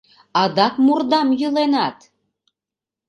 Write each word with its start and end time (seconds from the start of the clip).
Адак 0.41 0.75
мурдам 0.85 1.27
йӱленат? 1.39 1.97